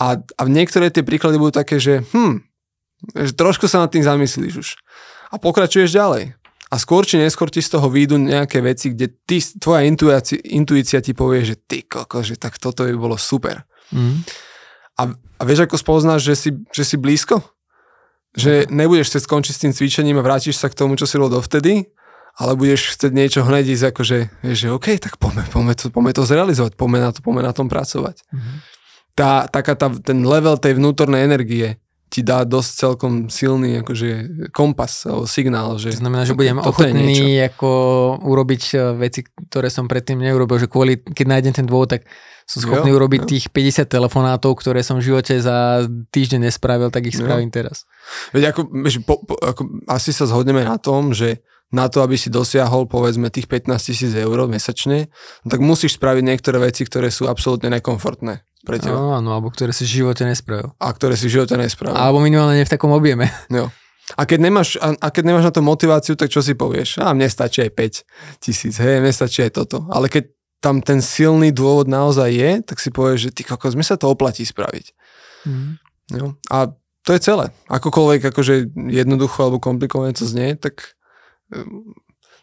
A, 0.00 0.16
a 0.16 0.40
niektoré 0.48 0.88
tie 0.88 1.04
príklady 1.04 1.36
budú 1.36 1.60
také, 1.60 1.76
že 1.76 2.08
hm, 2.08 2.48
že 3.14 3.30
trošku 3.30 3.70
sa 3.70 3.84
nad 3.84 3.90
tým 3.94 4.02
zamyslíš 4.02 4.54
už 4.58 4.68
a 5.28 5.34
pokračuješ 5.36 5.92
ďalej. 5.92 6.38
A 6.68 6.76
skôr 6.76 7.08
či 7.08 7.16
neskôr 7.16 7.48
ti 7.48 7.64
z 7.64 7.72
toho 7.72 7.88
výjdu 7.88 8.20
nejaké 8.20 8.60
veci, 8.60 8.92
kde 8.92 9.08
ty, 9.24 9.40
tvoja 9.40 9.88
intuícia, 9.88 10.36
intuícia 10.52 11.00
ti 11.00 11.16
povie, 11.16 11.40
že 11.40 11.56
ty 11.56 11.80
koko, 11.80 12.20
že 12.20 12.36
tak 12.36 12.60
toto 12.60 12.84
by 12.84 12.92
bolo 12.92 13.16
super. 13.16 13.64
Mm. 13.88 14.20
A, 15.00 15.02
a 15.16 15.42
vieš, 15.48 15.64
ako 15.64 15.80
spoznáš, 15.80 16.28
že 16.28 16.34
si, 16.36 16.50
že 16.68 16.84
si 16.84 17.00
blízko? 17.00 17.40
Že 18.36 18.68
nebudeš 18.68 19.08
chcieť 19.08 19.24
skončiť 19.24 19.52
s 19.56 19.62
tým 19.64 19.72
cvičením 19.72 20.20
a 20.20 20.26
vrátiš 20.26 20.60
sa 20.60 20.68
k 20.68 20.76
tomu, 20.76 21.00
čo 21.00 21.08
si 21.08 21.16
robil 21.16 21.40
dovtedy, 21.40 21.88
ale 22.36 22.52
budeš 22.52 23.00
chcieť 23.00 23.12
niečo 23.16 23.40
hneď 23.48 23.64
ísť, 23.72 23.84
akože, 23.88 24.18
vieš, 24.44 24.58
že 24.60 24.68
OK, 24.68 25.00
tak 25.00 25.16
poďme, 25.16 25.48
poďme, 25.48 25.72
to, 25.72 25.88
poďme 25.88 26.12
to 26.12 26.22
zrealizovať, 26.28 26.76
poďme 26.76 27.00
na, 27.00 27.10
to, 27.16 27.24
poďme 27.24 27.42
na 27.48 27.52
tom 27.56 27.72
pracovať. 27.72 28.28
Mm-hmm. 28.28 28.56
Tá, 29.16 29.48
taká 29.48 29.72
tá, 29.72 29.88
ten 29.88 30.20
level 30.20 30.60
tej 30.60 30.76
vnútornej 30.76 31.24
energie 31.24 31.80
ti 32.08 32.24
dá 32.24 32.42
dosť 32.48 32.70
celkom 32.72 33.12
silný 33.28 33.84
akože 33.84 34.08
kompas 34.50 35.04
alebo 35.04 35.28
signál. 35.28 35.76
Že 35.76 36.00
to 36.00 36.02
znamená, 36.02 36.24
že 36.24 36.32
budem 36.32 36.56
ochotný 36.56 37.44
ako 37.44 37.70
urobiť 38.24 38.62
e, 38.72 38.76
veci, 38.96 39.20
ktoré 39.24 39.68
som 39.68 39.84
predtým 39.84 40.16
neurobil, 40.16 40.56
že 40.56 40.72
kvôli, 40.72 40.96
keď 40.98 41.26
nájdem 41.28 41.52
ten 41.52 41.66
dôvod, 41.68 41.92
tak 41.92 42.08
som 42.48 42.64
schopný 42.64 42.96
jo, 42.96 42.96
urobiť 42.96 43.20
jo. 43.24 43.28
tých 43.36 43.44
50 43.52 43.84
telefonátov, 43.92 44.56
ktoré 44.56 44.80
som 44.80 44.96
v 44.96 45.12
živote 45.12 45.36
za 45.36 45.84
týždeň 45.84 46.48
nespravil, 46.48 46.88
tak 46.88 47.04
ich 47.04 47.20
spravím 47.20 47.52
jo. 47.52 47.56
teraz. 47.60 47.84
Veď 48.32 48.56
ako, 48.56 48.60
po, 49.04 49.14
po, 49.20 49.34
ako, 49.36 49.62
asi 49.84 50.16
sa 50.16 50.24
zhodneme 50.24 50.64
na 50.64 50.80
tom, 50.80 51.12
že 51.12 51.44
na 51.68 51.92
to, 51.92 52.00
aby 52.00 52.16
si 52.16 52.32
dosiahol 52.32 52.88
povedzme 52.88 53.28
tých 53.28 53.44
15 53.44 53.76
tisíc 53.76 54.12
eur 54.16 54.48
mesačne, 54.48 55.12
no 55.44 55.48
tak 55.52 55.60
musíš 55.60 56.00
spraviť 56.00 56.24
niektoré 56.24 56.56
veci, 56.56 56.88
ktoré 56.88 57.12
sú 57.12 57.28
absolútne 57.28 57.68
nekomfortné 57.68 58.48
pre 58.66 58.82
teba. 58.82 58.98
No, 58.98 59.14
áno, 59.14 59.30
alebo 59.34 59.50
ktoré 59.50 59.70
si 59.70 59.86
v 59.86 60.02
živote 60.02 60.26
nespravil. 60.26 60.74
A 60.78 60.90
ktoré 60.90 61.14
si 61.14 61.30
v 61.30 61.40
živote 61.40 61.54
nespravil. 61.54 61.94
Alebo 61.94 62.18
minimálne 62.18 62.58
nie 62.58 62.66
v 62.66 62.72
takom 62.72 62.90
objeme. 62.94 63.30
Jo. 63.52 63.70
A 64.16 64.24
keď, 64.24 64.40
nemáš, 64.40 64.80
a, 64.80 64.96
a 64.96 65.12
keď 65.12 65.22
nemáš 65.28 65.44
na 65.44 65.52
to 65.52 65.60
motiváciu, 65.60 66.16
tak 66.16 66.32
čo 66.32 66.40
si 66.40 66.56
povieš? 66.56 66.96
A 67.04 67.12
mne 67.12 67.28
stačí 67.28 67.60
aj 67.60 67.76
5 67.76 68.40
tisíc, 68.40 68.80
hej, 68.80 69.04
mne 69.04 69.12
stačí 69.12 69.44
aj 69.44 69.52
toto. 69.52 69.84
Ale 69.92 70.08
keď 70.08 70.32
tam 70.64 70.80
ten 70.80 71.04
silný 71.04 71.52
dôvod 71.52 71.92
naozaj 71.92 72.30
je, 72.32 72.50
tak 72.64 72.80
si 72.80 72.88
povieš, 72.88 73.28
že 73.28 73.34
ty 73.36 73.42
kokos, 73.44 73.76
mi 73.76 73.84
sa 73.84 74.00
to 74.00 74.08
oplatí 74.08 74.48
spraviť. 74.48 74.96
Mm. 75.44 75.76
Jo. 76.16 76.26
A 76.48 76.72
to 77.04 77.10
je 77.12 77.20
celé. 77.20 77.52
Akokoľvek 77.68 78.32
akože 78.32 78.72
jednoducho 78.88 79.38
alebo 79.44 79.60
komplikované 79.60 80.16
to 80.16 80.24
znie, 80.24 80.56
tak 80.56 80.96
ehm, 81.52 81.92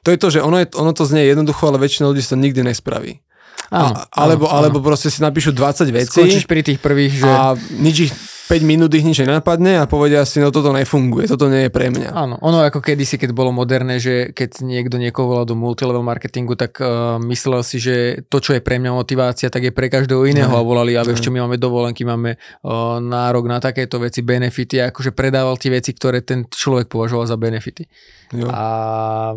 to 0.06 0.14
je 0.14 0.18
to, 0.22 0.28
že 0.38 0.40
ono, 0.46 0.62
je, 0.62 0.70
ono 0.78 0.94
to 0.94 1.02
znie 1.02 1.26
jednoducho, 1.26 1.66
ale 1.66 1.82
väčšina 1.82 2.06
ľudí 2.14 2.22
to 2.22 2.38
nikdy 2.38 2.62
nespraví. 2.62 3.26
Áno, 3.74 3.96
a, 3.96 4.06
alebo, 4.14 4.46
áno, 4.50 4.56
alebo 4.62 4.78
proste 4.84 5.10
si 5.10 5.20
napíšu 5.22 5.54
20 5.54 5.90
vecí. 5.90 6.12
Skončíš 6.12 6.46
pri 6.46 6.62
tých 6.62 6.80
prvých, 6.82 7.14
že... 7.22 7.30
A 7.30 7.54
nič 7.82 7.98
ich 8.10 8.14
5 8.46 8.62
minút 8.62 8.94
ich 8.94 9.02
nič 9.02 9.26
nenapadne 9.26 9.82
a 9.82 9.90
povedia 9.90 10.22
si, 10.22 10.38
no 10.38 10.54
toto 10.54 10.70
nefunguje, 10.70 11.26
toto 11.26 11.50
nie 11.50 11.66
je 11.66 11.72
pre 11.74 11.90
mňa. 11.90 12.14
Áno, 12.14 12.38
ono 12.46 12.62
ako 12.62 12.78
kedysi, 12.78 13.18
keď 13.18 13.34
bolo 13.34 13.50
moderné, 13.50 13.98
že 13.98 14.30
keď 14.38 14.62
niekto 14.62 15.02
niekoho 15.02 15.34
volal 15.34 15.50
do 15.50 15.58
multilevel 15.58 16.06
marketingu, 16.06 16.54
tak 16.54 16.78
uh, 16.78 17.18
myslel 17.26 17.66
si, 17.66 17.82
že 17.82 18.22
to, 18.30 18.38
čo 18.38 18.54
je 18.54 18.62
pre 18.62 18.78
mňa 18.78 18.94
motivácia, 18.94 19.50
tak 19.50 19.66
je 19.66 19.74
pre 19.74 19.90
každého 19.90 20.30
iného 20.30 20.54
a 20.54 20.62
volali, 20.62 20.94
a 20.94 21.02
vieš 21.02 21.26
čo, 21.26 21.34
my 21.34 21.42
máme 21.42 21.58
dovolenky, 21.58 22.06
máme 22.06 22.38
uh, 22.38 23.02
nárok 23.02 23.50
na 23.50 23.58
takéto 23.58 23.98
veci, 23.98 24.22
benefity, 24.22 24.78
a 24.78 24.94
akože 24.94 25.18
predával 25.18 25.58
tie 25.58 25.74
veci, 25.74 25.90
ktoré 25.98 26.22
ten 26.22 26.46
človek 26.46 26.86
považoval 26.86 27.26
za 27.26 27.42
benefity. 27.42 27.90
Jo. 28.30 28.46
A 28.54 29.34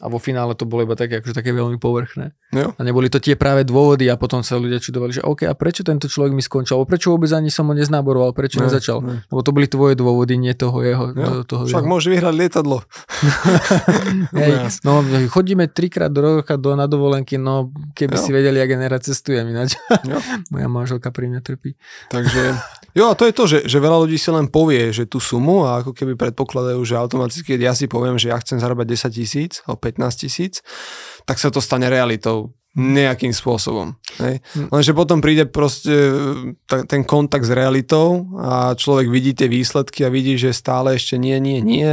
a 0.00 0.08
vo 0.08 0.16
finále 0.16 0.56
to 0.56 0.64
bolo 0.64 0.88
iba 0.88 0.96
také, 0.96 1.20
akože 1.20 1.36
také 1.36 1.52
veľmi 1.52 1.76
povrchné. 1.76 2.32
Jo. 2.56 2.72
A 2.72 2.80
neboli 2.80 3.12
to 3.12 3.20
tie 3.20 3.36
práve 3.36 3.68
dôvody 3.68 4.08
a 4.08 4.16
potom 4.16 4.40
sa 4.40 4.56
ľudia 4.56 4.80
čudovali, 4.80 5.20
že 5.20 5.22
OK, 5.22 5.44
a 5.44 5.52
prečo 5.52 5.84
tento 5.84 6.08
človek 6.08 6.32
mi 6.32 6.40
skončil, 6.40 6.80
alebo 6.80 6.88
prečo 6.88 7.12
vôbec 7.12 7.28
ani 7.36 7.52
som 7.52 7.68
ho 7.68 7.76
neznáboroval, 7.76 8.32
prečo 8.32 8.64
ne, 8.64 8.72
nezačal. 8.72 9.04
Ne. 9.04 9.20
Lebo 9.28 9.40
to 9.44 9.52
boli 9.52 9.68
tvoje 9.68 10.00
dôvody, 10.00 10.40
nie 10.40 10.56
toho 10.56 10.80
jeho. 10.80 11.12
Jo. 11.12 11.44
Toho 11.44 11.68
Však 11.68 11.84
jeho. 11.84 11.92
môže 11.92 12.08
vyhrať 12.08 12.32
lietadlo. 12.32 12.80
Hej, 14.40 14.80
no, 14.88 15.04
chodíme 15.28 15.68
trikrát 15.68 16.08
do 16.08 16.40
roka 16.40 16.56
do, 16.56 16.72
na 16.72 16.88
dovolenky, 16.88 17.36
no 17.36 17.68
keby 17.92 18.16
jo. 18.16 18.22
si 18.24 18.30
vedeli, 18.32 18.56
jak 18.56 18.72
generát 18.72 19.04
cestujem 19.04 19.44
ináč. 19.52 19.76
Moja 20.52 20.68
manželka 20.72 21.12
pri 21.12 21.28
mňa 21.28 21.40
trpí. 21.44 21.76
Takže, 22.08 22.56
jo 22.96 23.04
a 23.04 23.14
to 23.14 23.28
je 23.28 23.34
to, 23.36 23.44
že, 23.44 23.58
že 23.68 23.76
veľa 23.76 24.08
ľudí 24.08 24.16
si 24.16 24.32
len 24.32 24.48
povie, 24.48 24.96
že 24.96 25.04
tú 25.04 25.20
sumu 25.20 25.68
a 25.68 25.84
ako 25.84 25.92
keby 25.92 26.16
predpokladajú, 26.16 26.80
že 26.88 26.96
automaticky, 26.96 27.54
keď 27.54 27.60
ja 27.68 27.72
si 27.76 27.84
poviem, 27.84 28.16
že 28.16 28.32
ja 28.32 28.40
chcem 28.40 28.56
zarábať 28.56 28.96
10 28.96 29.12
tisíc, 29.12 29.52
15 29.90 30.22
tisíc, 30.22 30.62
tak 31.26 31.42
sa 31.42 31.50
to 31.50 31.58
stane 31.58 31.90
realitou 31.90 32.54
nejakým 32.78 33.34
spôsobom. 33.34 33.98
Hej. 34.22 34.38
Hm. 34.54 34.70
Lenže 34.70 34.92
potom 34.94 35.18
príde 35.18 35.42
proste 35.50 35.90
e, 36.70 36.86
ten 36.86 37.02
kontakt 37.02 37.42
s 37.42 37.50
realitou 37.50 38.30
a 38.38 38.78
človek 38.78 39.10
vidí 39.10 39.34
tie 39.34 39.50
výsledky 39.50 40.06
a 40.06 40.12
vidí, 40.12 40.38
že 40.38 40.54
stále 40.54 40.94
ešte 40.94 41.18
nie, 41.18 41.34
nie, 41.42 41.58
nie. 41.58 41.90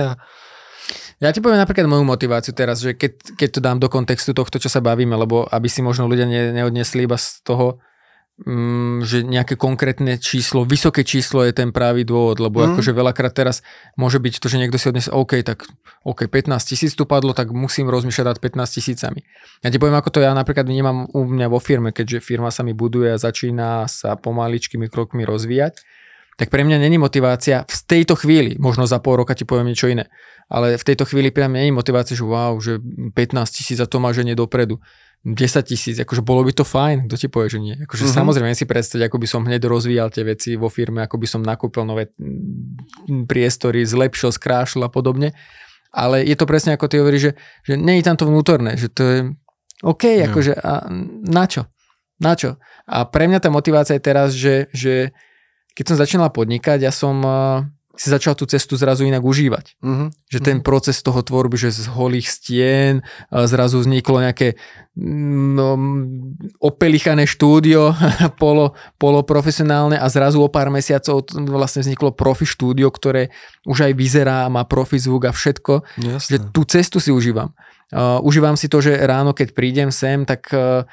Ja 1.17 1.33
ti 1.33 1.41
poviem 1.41 1.57
napríklad 1.57 1.89
moju 1.89 2.05
motiváciu 2.05 2.53
teraz, 2.53 2.77
že 2.77 2.93
keď, 2.93 3.41
keď 3.41 3.49
to 3.49 3.59
dám 3.59 3.77
do 3.81 3.89
kontextu 3.89 4.37
tohto, 4.37 4.61
čo 4.61 4.69
sa 4.69 4.85
bavíme, 4.85 5.17
lebo 5.17 5.49
aby 5.49 5.65
si 5.65 5.81
možno 5.81 6.05
ľudia 6.05 6.29
ne, 6.29 6.53
neodnesli 6.53 7.09
iba 7.09 7.17
z 7.17 7.41
toho, 7.41 7.81
že 9.01 9.25
nejaké 9.25 9.57
konkrétne 9.57 10.21
číslo, 10.21 10.61
vysoké 10.61 11.01
číslo 11.01 11.41
je 11.41 11.57
ten 11.57 11.73
právý 11.73 12.05
dôvod, 12.05 12.37
lebo 12.37 12.61
mm. 12.61 12.65
akože 12.77 12.93
veľakrát 12.93 13.33
teraz 13.33 13.65
môže 13.97 14.21
byť 14.21 14.37
to, 14.37 14.45
že 14.45 14.61
niekto 14.61 14.77
si 14.77 14.85
odniesie, 14.93 15.09
OK, 15.09 15.41
tak 15.41 15.65
OK, 16.05 16.29
15 16.29 16.53
tisíc 16.61 16.93
tu 16.93 17.09
padlo, 17.09 17.33
tak 17.33 17.49
musím 17.49 17.89
rozmýšľať 17.89 18.25
nad 18.29 18.37
15 18.37 18.77
tisícami. 18.77 19.25
Ja 19.65 19.73
ti 19.73 19.81
poviem, 19.81 19.97
ako 19.97 20.13
to 20.13 20.19
ja 20.21 20.37
napríklad 20.37 20.69
vnímam 20.69 21.09
u 21.17 21.25
mňa 21.25 21.49
vo 21.49 21.57
firme, 21.57 21.89
keďže 21.89 22.21
firma 22.21 22.53
sa 22.53 22.61
mi 22.61 22.77
buduje 22.77 23.09
a 23.09 23.17
začína 23.17 23.89
sa 23.89 24.13
pomaličkými 24.13 24.85
krokmi 24.85 25.25
rozvíjať, 25.25 25.81
tak 26.37 26.53
pre 26.53 26.61
mňa 26.61 26.77
není 26.77 27.01
motivácia 27.01 27.65
v 27.65 27.77
tejto 27.89 28.13
chvíli, 28.13 28.61
možno 28.61 28.85
za 28.85 29.01
pol 29.01 29.17
roka 29.17 29.33
ti 29.33 29.49
poviem 29.49 29.73
niečo 29.73 29.89
iné, 29.89 30.13
ale 30.45 30.77
v 30.77 30.85
tejto 30.85 31.09
chvíli 31.09 31.33
pre 31.33 31.49
mňa 31.49 31.65
není 31.65 31.73
motivácia, 31.73 32.13
že 32.13 32.21
wow, 32.21 32.53
že 32.61 32.77
15 32.77 33.17
tisíc 33.49 33.81
a 33.81 33.89
to 33.89 33.97
má 33.97 34.13
ženie 34.13 34.37
dopredu 34.37 34.77
10 35.25 35.65
tisíc, 35.65 35.97
akože 35.97 36.23
bolo 36.23 36.45
by 36.45 36.53
to 36.55 36.63
fajn, 36.63 37.09
kto 37.09 37.15
ti 37.19 37.27
povie, 37.27 37.49
že 37.51 37.59
nie. 37.59 37.75
Akože 37.83 38.07
mm-hmm. 38.07 38.17
samozrejme 38.21 38.53
si 38.55 38.63
predstaviť, 38.69 39.11
ako 39.11 39.17
by 39.19 39.27
som 39.27 39.41
hneď 39.43 39.61
rozvíjal 39.67 40.07
tie 40.13 40.23
veci 40.23 40.55
vo 40.55 40.71
firme, 40.71 41.03
ako 41.03 41.19
by 41.19 41.27
som 41.27 41.41
nakúpil 41.43 41.83
nové 41.83 42.15
priestory, 43.27 43.83
zlepšil, 43.83 44.31
skrášil 44.31 44.85
a 44.85 44.89
podobne. 44.93 45.35
Ale 45.91 46.23
je 46.23 46.35
to 46.37 46.47
presne 46.47 46.77
ako 46.77 46.87
ty 46.87 47.01
hovoríš, 47.01 47.31
že, 47.31 47.33
že 47.65 47.73
nie 47.75 47.99
je 47.99 48.07
tam 48.07 48.15
to 48.15 48.29
vnútorné, 48.29 48.79
že 48.79 48.87
to 48.87 49.03
je 49.03 49.19
OK, 49.85 50.03
no. 50.05 50.23
akože 50.31 50.53
a 50.57 50.89
na 51.27 51.45
čo? 51.45 51.69
Na 52.17 52.33
čo? 52.33 52.57
A 52.89 53.05
pre 53.05 53.29
mňa 53.29 53.43
tá 53.43 53.49
motivácia 53.53 53.97
je 53.97 54.03
teraz, 54.03 54.33
že, 54.33 54.71
že 54.73 55.13
keď 55.77 55.85
som 55.93 55.97
začínala 56.01 56.33
podnikať, 56.33 56.81
ja 56.81 56.89
som 56.89 57.21
si 57.97 58.13
začal 58.13 58.37
tú 58.37 58.45
cestu 58.45 58.77
zrazu 58.77 59.09
inak 59.09 59.25
užívať. 59.25 59.81
Uh-huh. 59.81 60.13
Že 60.29 60.39
ten 60.45 60.57
proces 60.61 61.01
toho 61.01 61.25
tvorby, 61.25 61.57
že 61.57 61.73
z 61.73 61.89
holých 61.89 62.29
stien 62.29 63.01
zrazu 63.33 63.81
vzniklo 63.81 64.21
nejaké 64.21 64.53
no, 64.97 65.73
opelichané 66.61 67.25
štúdio, 67.25 67.97
polo, 68.41 68.77
poloprofesionálne 69.01 69.97
a 69.97 70.05
zrazu 70.13 70.45
o 70.45 70.49
pár 70.49 70.69
mesiacov 70.69 71.25
vlastne 71.49 71.81
vzniklo 71.81 72.13
profi 72.13 72.45
štúdio, 72.45 72.93
ktoré 72.93 73.33
už 73.65 73.89
aj 73.89 73.93
vyzerá, 73.97 74.45
má 74.53 74.61
profi 74.69 75.01
zvuk 75.01 75.25
a 75.25 75.33
všetko. 75.33 75.81
Jasné. 75.97 76.29
Že 76.29 76.37
tú 76.53 76.61
cestu 76.69 76.97
si 77.01 77.09
užívam. 77.09 77.57
Uh, 77.89 78.21
užívam 78.21 78.53
si 78.53 78.69
to, 78.69 78.77
že 78.77 78.93
ráno, 78.93 79.33
keď 79.33 79.57
prídem 79.57 79.89
sem, 79.89 80.21
tak 80.27 80.45
uh, 80.53 80.85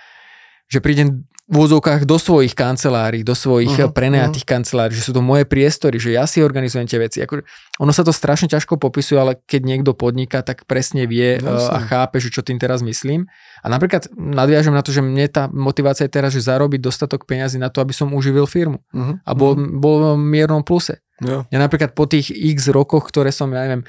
že 0.73 0.81
prídem 0.81 1.29
v 1.45 1.57
úzovkách 1.61 2.09
do 2.09 2.17
svojich 2.17 2.57
kancelárií, 2.57 3.21
do 3.21 3.37
svojich 3.37 3.77
uh-huh, 3.77 3.93
prenajatých 3.93 4.49
uh-huh. 4.49 4.55
kancelárií, 4.57 4.97
že 4.97 5.05
sú 5.05 5.13
to 5.13 5.21
moje 5.21 5.45
priestory, 5.45 6.01
že 6.01 6.17
ja 6.17 6.25
si 6.25 6.41
organizujem 6.41 6.89
tie 6.89 6.97
veci. 6.97 7.21
Ako, 7.21 7.45
ono 7.85 7.93
sa 7.93 8.01
to 8.01 8.17
strašne 8.17 8.49
ťažko 8.49 8.81
popisuje, 8.81 9.21
ale 9.21 9.37
keď 9.45 9.61
niekto 9.69 9.93
podniká, 9.93 10.41
tak 10.41 10.65
presne 10.65 11.05
vie 11.05 11.37
uh, 11.37 11.69
a 11.69 11.85
chápe, 11.85 12.17
že 12.17 12.33
čo 12.33 12.41
tým 12.41 12.57
teraz 12.57 12.81
myslím. 12.81 13.29
A 13.61 13.69
napríklad 13.69 14.09
nadviažem 14.17 14.73
na 14.73 14.81
to, 14.81 14.89
že 14.89 15.05
mne 15.05 15.29
tá 15.29 15.53
motivácia 15.53 16.09
je 16.09 16.17
teraz, 16.17 16.33
že 16.33 16.41
zarobiť 16.41 16.81
dostatok 16.81 17.29
peňazí 17.29 17.61
na 17.61 17.69
to, 17.69 17.85
aby 17.85 17.93
som 17.93 18.09
uživil 18.17 18.49
firmu. 18.49 18.81
Uh-huh, 18.97 19.21
a 19.21 19.31
bol, 19.37 19.53
uh-huh. 19.53 19.77
bol 19.77 20.17
v 20.17 20.25
miernom 20.25 20.65
pluse. 20.65 20.97
Jo. 21.21 21.45
Ja 21.53 21.59
napríklad 21.61 21.93
po 21.93 22.09
tých 22.09 22.33
x 22.33 22.73
rokoch, 22.73 23.05
ktoré 23.13 23.31
som, 23.37 23.53
ja 23.53 23.69
neviem, 23.69 23.85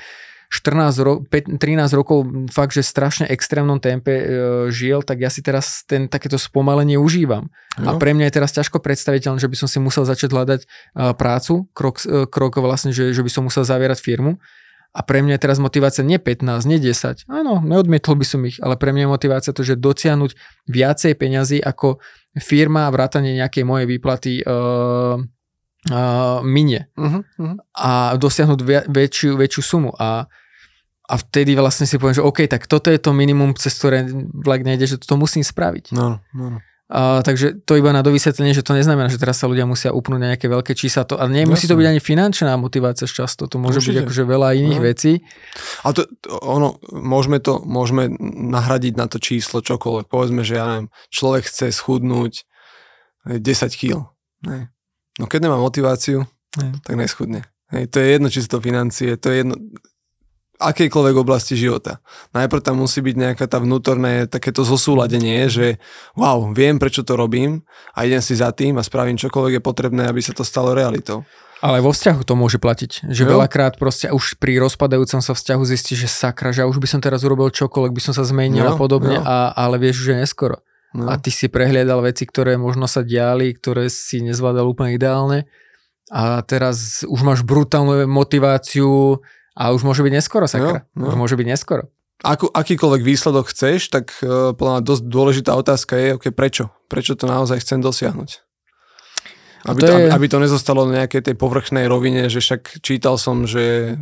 14 0.56 1.04
ro- 1.04 1.20
5, 1.28 1.60
13 1.60 1.92
rokov 1.92 2.24
fakt, 2.48 2.72
že 2.72 2.88
strašne 2.88 3.28
extrémnom 3.28 3.84
tempe 3.84 4.16
e, 4.16 4.26
žil, 4.72 5.04
tak 5.04 5.20
ja 5.20 5.28
si 5.28 5.44
teraz 5.44 5.84
ten 5.84 6.08
takéto 6.08 6.40
spomalenie 6.40 6.96
užívam. 6.96 7.52
Jo. 7.76 7.92
A 7.92 8.00
pre 8.00 8.16
mňa 8.16 8.32
je 8.32 8.36
teraz 8.40 8.56
ťažko 8.56 8.80
predstaviteľné, 8.80 9.44
že 9.44 9.52
by 9.52 9.58
som 9.60 9.68
si 9.68 9.84
musel 9.84 10.08
začať 10.08 10.32
hľadať 10.32 10.62
e, 10.64 10.68
prácu, 11.20 11.68
krok, 11.76 12.00
e, 12.08 12.24
krok 12.32 12.64
vlastne, 12.64 12.96
že, 12.96 13.12
že 13.12 13.20
by 13.20 13.28
som 13.28 13.44
musel 13.44 13.68
zavierať 13.68 14.00
firmu. 14.00 14.40
A 14.96 15.04
pre 15.04 15.20
mňa 15.20 15.36
je 15.36 15.44
teraz 15.44 15.60
motivácia 15.60 16.08
nie 16.08 16.16
15, 16.16 16.72
nie 16.72 16.80
10. 16.80 17.28
Áno, 17.28 17.60
neodmietol 17.60 18.16
by 18.16 18.24
som 18.24 18.40
ich, 18.48 18.64
ale 18.64 18.80
pre 18.80 18.96
mňa 18.96 19.04
je 19.04 19.12
motivácia 19.12 19.52
to, 19.52 19.60
že 19.60 19.76
dociahnuť 19.76 20.40
viacej 20.72 21.20
peňazí 21.20 21.60
ako 21.60 22.00
firma 22.40 22.88
a 22.88 22.94
vrátanie 22.96 23.36
nejakej 23.36 23.68
mojej 23.68 23.88
výplaty 23.92 24.40
e, 24.40 24.44
uh, 25.92 26.42
minie 26.42 26.90
uh-huh, 26.98 27.22
uh-huh. 27.22 27.58
a 27.78 28.18
dosiahnuť 28.18 28.60
via, 28.66 28.82
väčšiu, 28.90 29.38
väčšiu 29.38 29.62
sumu 29.62 29.92
a, 29.94 30.26
a 31.06 31.16
vtedy 31.22 31.54
vlastne 31.54 31.86
si 31.86 32.02
poviem, 32.02 32.18
že 32.18 32.26
OK, 32.26 32.50
tak 32.50 32.66
toto 32.66 32.90
je 32.90 32.98
to 32.98 33.14
minimum, 33.14 33.54
cez 33.54 33.78
ktoré 33.78 34.10
vlak 34.34 34.66
nejde, 34.66 34.90
že 34.90 34.98
to 34.98 35.16
musím 35.18 35.46
spraviť. 35.46 35.94
No, 35.94 36.22
no, 36.34 36.46
no. 36.58 36.60
Uh, 36.86 37.26
takže 37.26 37.66
to 37.66 37.82
iba 37.82 37.90
na 37.90 38.06
dovysvetlenie, 38.06 38.54
že 38.54 38.62
to 38.62 38.78
neznamená, 38.78 39.10
že 39.10 39.18
teraz 39.18 39.42
sa 39.42 39.50
ľudia 39.50 39.66
musia 39.66 39.90
upnúť 39.90 40.22
na 40.22 40.28
nejaké 40.38 40.46
veľké 40.46 40.78
čísla. 40.78 41.02
To, 41.10 41.18
a 41.18 41.26
nemusí 41.26 41.66
to 41.66 41.74
byť 41.74 41.88
ani 41.90 41.98
finančná 41.98 42.54
motivácia 42.62 43.10
často, 43.10 43.50
to 43.50 43.58
môže 43.58 43.82
Určite. 43.82 43.90
byť 43.90 43.98
akože 44.06 44.24
veľa 44.30 44.50
iných 44.54 44.82
no. 44.82 44.86
vecí. 44.86 45.12
A 45.82 45.98
to, 45.98 46.06
to, 46.22 46.38
ono, 46.46 46.78
môžeme 46.94 47.42
to, 47.42 47.58
môžeme 47.66 48.14
nahradiť 48.54 49.02
na 49.02 49.10
to 49.10 49.18
číslo 49.18 49.66
čokoľvek. 49.66 50.06
Povedzme, 50.06 50.46
že 50.46 50.62
ja 50.62 50.66
neviem, 50.70 50.94
človek 51.10 51.50
chce 51.50 51.74
schudnúť 51.74 52.46
10 53.26 53.42
kg. 53.74 54.14
Ne. 54.46 54.70
No 55.18 55.26
keď 55.26 55.50
nemá 55.50 55.58
motiváciu, 55.58 56.30
ne. 56.62 56.70
tak 56.86 57.02
neschudne. 57.02 57.50
Hej, 57.74 57.90
to 57.90 57.98
je 57.98 58.08
jedno, 58.14 58.30
či 58.30 58.46
sú 58.46 58.50
to 58.54 58.60
financie, 58.62 59.18
to 59.18 59.34
je 59.34 59.42
jedno, 59.42 59.58
akejkoľvek 60.56 61.16
oblasti 61.20 61.60
života. 61.60 62.00
Najprv 62.32 62.62
tam 62.64 62.80
musí 62.80 63.04
byť 63.04 63.16
nejaká 63.16 63.46
tá 63.48 63.60
vnútorné 63.60 64.28
takéto 64.32 64.64
zosúladenie, 64.64 65.52
že 65.52 65.78
wow, 66.16 66.52
viem, 66.56 66.80
prečo 66.80 67.04
to 67.04 67.20
robím 67.20 67.68
a 67.92 68.08
idem 68.08 68.24
si 68.24 68.40
za 68.40 68.56
tým 68.56 68.80
a 68.80 68.86
spravím 68.86 69.20
čokoľvek 69.20 69.60
je 69.60 69.64
potrebné, 69.64 70.08
aby 70.08 70.24
sa 70.24 70.32
to 70.32 70.48
stalo 70.48 70.72
realitou. 70.72 71.28
Ale 71.64 71.80
vo 71.80 71.96
vzťahu 71.96 72.22
to 72.28 72.36
môže 72.36 72.60
platiť. 72.60 73.08
Že 73.10 73.24
jo. 73.26 73.30
veľakrát 73.32 73.80
proste 73.80 74.12
už 74.12 74.38
pri 74.40 74.60
rozpadajúcom 74.60 75.24
sa 75.24 75.34
vzťahu 75.34 75.64
zistí, 75.66 75.96
že 75.96 76.12
sakra, 76.12 76.52
že 76.52 76.68
už 76.68 76.78
by 76.80 76.88
som 76.88 77.00
teraz 77.00 77.24
urobil 77.24 77.52
čokoľvek, 77.52 77.92
by 77.96 78.02
som 78.04 78.14
sa 78.14 78.24
zmenil 78.28 78.64
jo, 78.64 78.70
a 78.70 78.80
podobne, 78.80 79.18
a, 79.24 79.56
ale 79.56 79.80
vieš, 79.80 80.04
že 80.04 80.20
neskoro. 80.20 80.60
No. 80.96 81.12
A 81.12 81.20
ty 81.20 81.32
si 81.32 81.52
prehliadal 81.52 82.00
veci, 82.00 82.24
ktoré 82.24 82.56
možno 82.56 82.88
sa 82.88 83.04
diali, 83.04 83.52
ktoré 83.52 83.92
si 83.92 84.24
nezvládal 84.24 84.64
úplne 84.64 84.96
ideálne 84.96 85.48
a 86.14 86.46
teraz 86.46 87.02
už 87.02 87.22
máš 87.26 87.42
brutálnu 87.42 88.06
motiváciu 88.06 89.18
a 89.56 89.72
už 89.72 89.88
môže 89.88 90.04
byť 90.04 90.14
neskoro, 90.14 90.46
sakra. 90.46 90.84
No, 90.92 91.08
no. 91.08 91.10
Už 91.10 91.16
môže 91.16 91.36
byť 91.40 91.48
neskoro. 91.48 91.88
Ako, 92.24 92.52
akýkoľvek 92.52 93.02
výsledok 93.04 93.52
chceš, 93.52 93.92
tak 93.92 94.20
uh, 94.24 94.52
podľa 94.56 94.84
dosť 94.84 95.04
dôležitá 95.08 95.52
otázka 95.56 95.96
je, 95.96 96.08
okay, 96.16 96.32
prečo? 96.32 96.72
Prečo 96.92 97.16
to 97.16 97.28
naozaj 97.28 97.60
chcem 97.64 97.80
dosiahnuť? 97.80 98.46
Aby 99.66 99.82
to, 99.82 99.88
to, 99.90 99.98
je... 99.98 100.08
aby 100.14 100.26
to 100.30 100.38
nezostalo 100.38 100.86
na 100.86 101.04
nejakej 101.04 101.26
tej 101.26 101.36
povrchnej 101.42 101.90
rovine, 101.90 102.30
že 102.30 102.38
však 102.38 102.86
čítal 102.86 103.18
som, 103.18 103.50
že 103.50 103.98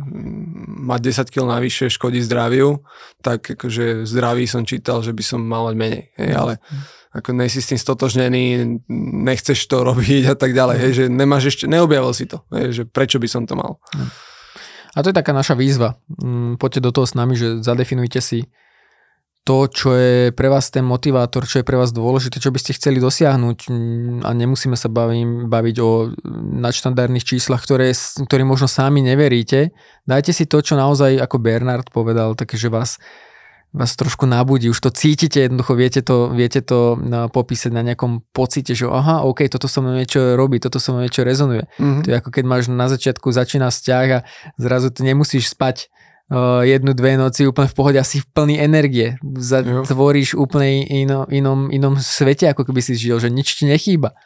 mať 0.84 1.24
10 1.24 1.32
kg 1.32 1.48
navyše 1.48 1.88
škodí 1.88 2.20
zdraviu, 2.20 2.84
tak 3.24 3.56
akože 3.56 4.04
zdraví 4.04 4.44
som 4.44 4.68
čítal, 4.68 5.00
že 5.00 5.16
by 5.16 5.24
som 5.24 5.40
mal 5.40 5.72
mať 5.72 5.74
menej. 5.80 6.04
Hej, 6.20 6.30
ale 6.36 6.52
ako 7.16 7.32
nejsi 7.32 7.64
s 7.64 7.70
tým 7.72 7.80
stotožnený, 7.80 8.44
nechceš 9.24 9.64
to 9.64 9.80
robiť 9.88 10.34
a 10.34 10.36
tak 10.36 10.52
ďalej, 10.52 10.76
hej, 10.84 10.92
že 10.92 11.04
nemáš 11.08 11.56
ešte, 11.56 11.64
neobjavil 11.64 12.12
si 12.12 12.28
to, 12.28 12.44
hej, 12.52 12.66
že 12.70 12.82
prečo 12.84 13.16
by 13.16 13.28
som 13.30 13.48
to 13.48 13.56
mal. 13.56 13.80
A 14.94 15.02
to 15.02 15.10
je 15.10 15.18
taká 15.18 15.34
naša 15.34 15.58
výzva. 15.58 15.98
Mm, 16.22 16.56
poďte 16.56 16.80
do 16.86 16.90
toho 16.94 17.06
s 17.06 17.18
nami, 17.18 17.34
že 17.34 17.60
zadefinujte 17.60 18.22
si 18.22 18.46
to, 19.44 19.68
čo 19.68 19.92
je 19.92 20.32
pre 20.32 20.48
vás 20.48 20.72
ten 20.72 20.80
motivátor, 20.80 21.44
čo 21.44 21.60
je 21.60 21.68
pre 21.68 21.76
vás 21.76 21.92
dôležité, 21.92 22.40
čo 22.40 22.48
by 22.48 22.56
ste 22.56 22.72
chceli 22.80 22.96
dosiahnuť 22.96 23.68
a 24.24 24.30
nemusíme 24.32 24.72
sa 24.72 24.88
baviť, 24.88 25.52
baviť 25.52 25.76
o 25.84 26.16
nadštandardných 26.64 27.28
číslach, 27.28 27.60
ktoré, 27.60 27.92
ktoré 28.24 28.42
možno 28.48 28.72
sami 28.72 29.04
neveríte. 29.04 29.76
Dajte 30.08 30.32
si 30.32 30.48
to, 30.48 30.64
čo 30.64 30.80
naozaj, 30.80 31.20
ako 31.20 31.36
Bernard 31.44 31.92
povedal, 31.92 32.32
také, 32.32 32.56
že 32.56 32.72
vás, 32.72 32.96
vás 33.74 33.98
trošku 33.98 34.22
nabudí, 34.30 34.70
už 34.70 34.78
to 34.78 34.90
cítite, 34.94 35.50
jednoducho 35.50 35.74
viete 35.74 36.00
to, 36.06 36.30
viete 36.30 36.62
to 36.62 36.94
no, 36.94 37.26
popísať 37.26 37.74
na 37.74 37.82
nejakom 37.82 38.22
pocite, 38.30 38.70
že 38.70 38.86
aha, 38.86 39.26
OK, 39.26 39.50
toto 39.50 39.66
som 39.66 39.82
niečo 39.82 40.38
robí, 40.38 40.62
toto 40.62 40.78
som 40.78 41.02
niečo 41.02 41.26
rezonuje. 41.26 41.66
Mm-hmm. 41.82 42.02
To 42.06 42.08
je 42.08 42.16
ako 42.22 42.30
keď 42.30 42.44
máš 42.46 42.70
na 42.70 42.86
začiatku 42.86 43.34
začína 43.34 43.74
vzťah 43.74 44.06
a 44.14 44.18
zrazu 44.62 44.94
ty 44.94 45.02
nemusíš 45.02 45.50
spať 45.50 45.90
jednu, 46.64 46.96
dve 46.96 47.20
noci 47.20 47.44
úplne 47.44 47.68
v 47.68 47.76
pohode 47.76 47.98
asi 48.00 48.24
v 48.24 48.26
plný 48.32 48.56
energie. 48.56 49.20
Zatvoríš 49.36 50.32
úplne 50.32 50.86
ino, 50.88 51.28
inom, 51.28 51.68
inom 51.68 52.00
svete, 52.00 52.48
ako 52.48 52.64
keby 52.64 52.80
si 52.80 52.96
žil, 52.96 53.20
že 53.20 53.28
nič 53.28 53.60
ti 53.60 53.68
nechýba. 53.68 54.16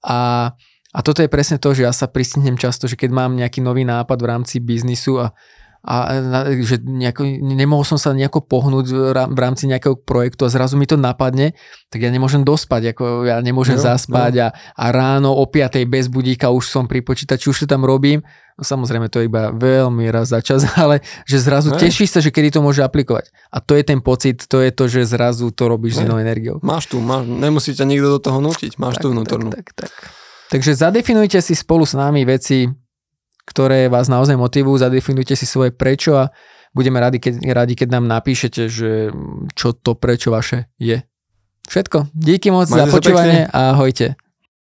A, 0.00 0.50
a 0.96 0.98
toto 1.04 1.20
je 1.20 1.28
presne 1.28 1.60
to, 1.60 1.76
že 1.76 1.84
ja 1.84 1.92
sa 1.92 2.08
pristihnem 2.08 2.56
často, 2.56 2.88
že 2.88 2.96
keď 2.96 3.10
mám 3.12 3.36
nejaký 3.36 3.60
nový 3.60 3.84
nápad 3.84 4.16
v 4.16 4.30
rámci 4.32 4.56
biznisu 4.64 5.28
a 5.28 5.36
a 5.86 6.18
že 6.66 6.82
nejako, 6.82 7.22
nemohol 7.46 7.86
som 7.86 7.94
sa 7.94 8.10
nejako 8.10 8.42
pohnúť 8.42 9.14
v 9.30 9.38
rámci 9.38 9.70
nejakého 9.70 9.94
projektu 9.94 10.42
a 10.42 10.50
zrazu 10.50 10.74
mi 10.74 10.82
to 10.82 10.98
napadne, 10.98 11.54
tak 11.94 12.02
ja 12.02 12.10
nemôžem 12.10 12.42
dospať, 12.42 12.90
ako 12.90 13.22
ja 13.30 13.38
nemôžem 13.38 13.78
no, 13.78 13.86
zaspať 13.86 14.32
no. 14.34 14.42
A, 14.42 14.48
a 14.74 14.84
ráno 14.90 15.30
o 15.30 15.46
5 15.46 15.86
bez 15.86 16.10
budíka 16.10 16.50
už 16.50 16.66
som 16.66 16.90
pri 16.90 17.06
počítači, 17.06 17.46
už 17.46 17.64
to 17.64 17.66
tam 17.70 17.86
robím. 17.86 18.26
No 18.58 18.64
samozrejme 18.66 19.12
to 19.12 19.22
je 19.22 19.30
iba 19.30 19.54
veľmi 19.54 20.10
raz 20.10 20.34
za 20.34 20.42
čas, 20.42 20.66
ale 20.82 21.06
že 21.22 21.38
zrazu 21.38 21.70
ne. 21.70 21.78
tešíš 21.78 22.18
sa, 22.18 22.20
že 22.24 22.34
kedy 22.34 22.58
to 22.58 22.60
môže 22.66 22.82
aplikovať. 22.82 23.30
A 23.54 23.62
to 23.62 23.78
je 23.78 23.86
ten 23.86 24.02
pocit, 24.02 24.42
to 24.42 24.58
je 24.58 24.74
to, 24.74 24.90
že 24.90 25.06
zrazu 25.06 25.54
to 25.54 25.70
robíš 25.70 26.02
ne. 26.02 26.02
s 26.02 26.04
inou 26.10 26.18
energiou. 26.18 26.58
Máš 26.66 26.90
tu, 26.90 26.98
máš, 26.98 27.30
nemusí 27.30 27.70
ťa 27.78 27.86
nikto 27.86 28.18
do 28.18 28.18
toho 28.18 28.42
nutiť, 28.42 28.74
máš 28.82 28.98
tak, 28.98 29.02
tu 29.06 29.08
vnútornú. 29.14 29.54
Tak, 29.54 29.70
tak, 29.70 29.94
tak. 29.94 30.10
Takže 30.50 30.78
zadefinujte 30.78 31.38
si 31.42 31.54
spolu 31.54 31.86
s 31.86 31.94
nami 31.94 32.22
veci, 32.26 32.70
ktoré 33.46 33.86
vás 33.86 34.10
naozaj 34.10 34.34
motivujú, 34.34 34.82
zadefinujte 34.82 35.38
si 35.38 35.46
svoje 35.46 35.70
prečo 35.70 36.18
a 36.18 36.34
budeme 36.74 36.98
radi, 36.98 37.22
keď, 37.22 37.34
radi, 37.54 37.74
keď 37.78 37.88
nám 37.94 38.04
napíšete, 38.10 38.68
že 38.68 39.14
čo 39.54 39.72
to 39.72 39.94
prečo 39.96 40.34
vaše 40.34 40.68
je. 40.76 41.00
Všetko. 41.66 42.10
Díky 42.14 42.50
moc 42.50 42.70
Majte 42.70 42.78
za 42.78 42.84
počúvanie 42.90 43.46
a 43.50 43.74
ahojte. 43.74 44.18